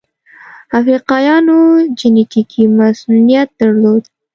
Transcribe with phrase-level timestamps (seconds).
[0.79, 1.57] افریقایانو
[1.99, 4.03] جنټیکي مصوونیت درلود.